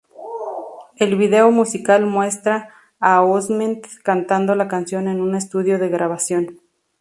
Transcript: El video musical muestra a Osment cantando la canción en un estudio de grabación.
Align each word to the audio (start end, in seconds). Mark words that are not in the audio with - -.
El 0.95 1.15
video 1.15 1.51
musical 1.51 2.07
muestra 2.07 2.69
a 2.99 3.21
Osment 3.23 3.85
cantando 4.03 4.55
la 4.55 4.67
canción 4.67 5.07
en 5.07 5.21
un 5.21 5.35
estudio 5.35 5.77
de 5.77 5.89
grabación. 5.89 6.59